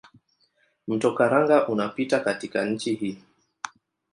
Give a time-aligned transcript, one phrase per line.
[0.87, 3.17] Mto Karanga unapita katika nchi hii.